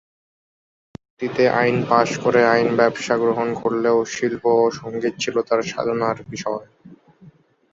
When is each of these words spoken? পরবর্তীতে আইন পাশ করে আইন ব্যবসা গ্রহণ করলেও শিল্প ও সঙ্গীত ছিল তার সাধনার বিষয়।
পরবর্তীতে 0.87 1.43
আইন 1.59 1.77
পাশ 1.89 2.09
করে 2.23 2.41
আইন 2.53 2.69
ব্যবসা 2.79 3.15
গ্রহণ 3.17 3.49
করলেও 3.61 3.97
শিল্প 4.13 4.43
ও 4.57 4.75
সঙ্গীত 4.79 5.15
ছিল 5.23 5.35
তার 5.47 5.61
সাধনার 5.71 6.17
বিষয়। 6.31 6.65